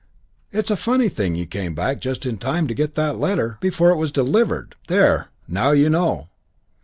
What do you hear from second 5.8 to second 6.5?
know!"